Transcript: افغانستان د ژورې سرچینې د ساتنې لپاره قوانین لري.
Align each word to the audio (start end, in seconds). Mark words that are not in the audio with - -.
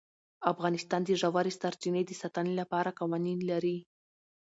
افغانستان 0.51 1.01
د 1.05 1.09
ژورې 1.21 1.51
سرچینې 1.59 2.01
د 2.05 2.11
ساتنې 2.21 2.53
لپاره 2.61 2.95
قوانین 2.99 3.39
لري. 3.51 3.77